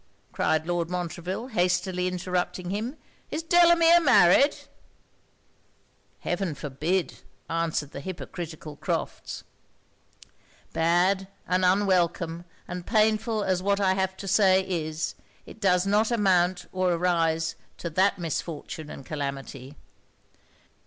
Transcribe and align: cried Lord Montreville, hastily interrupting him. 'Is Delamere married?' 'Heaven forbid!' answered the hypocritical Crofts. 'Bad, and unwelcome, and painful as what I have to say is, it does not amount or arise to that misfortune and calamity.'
cried 0.31 0.65
Lord 0.65 0.89
Montreville, 0.89 1.49
hastily 1.49 2.07
interrupting 2.07 2.71
him. 2.71 2.97
'Is 3.29 3.43
Delamere 3.43 3.99
married?' 3.99 4.57
'Heaven 6.21 6.55
forbid!' 6.55 7.17
answered 7.47 7.91
the 7.91 7.99
hypocritical 8.01 8.77
Crofts. 8.77 9.43
'Bad, 10.73 11.27
and 11.47 11.63
unwelcome, 11.63 12.45
and 12.67 12.87
painful 12.87 13.43
as 13.43 13.61
what 13.61 13.79
I 13.79 13.93
have 13.93 14.17
to 14.17 14.27
say 14.27 14.61
is, 14.67 15.13
it 15.45 15.61
does 15.61 15.85
not 15.85 16.09
amount 16.09 16.65
or 16.71 16.91
arise 16.93 17.53
to 17.77 17.91
that 17.91 18.17
misfortune 18.17 18.89
and 18.89 19.05
calamity.' 19.05 19.75